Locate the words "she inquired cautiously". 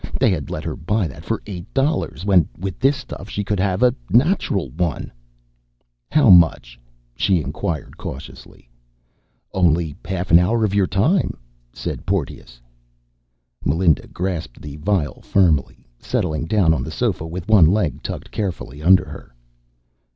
7.15-8.67